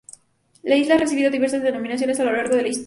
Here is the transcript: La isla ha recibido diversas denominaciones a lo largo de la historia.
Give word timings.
La 0.63 0.75
isla 0.77 0.95
ha 0.95 0.97
recibido 0.97 1.29
diversas 1.29 1.61
denominaciones 1.61 2.19
a 2.19 2.23
lo 2.23 2.31
largo 2.31 2.55
de 2.55 2.63
la 2.63 2.67
historia. 2.69 2.79